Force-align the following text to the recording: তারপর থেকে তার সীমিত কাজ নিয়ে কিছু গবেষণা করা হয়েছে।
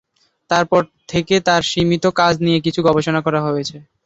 তারপর 0.49 0.81
থেকে 1.09 1.35
তার 1.47 1.61
সীমিত 1.71 2.05
কাজ 2.19 2.33
নিয়ে 2.45 2.59
কিছু 2.65 2.79
গবেষণা 2.87 3.21
করা 3.25 3.39
হয়েছে। 3.47 3.77